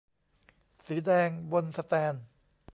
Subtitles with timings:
[0.85, 2.23] สีแดง บนแสตนด์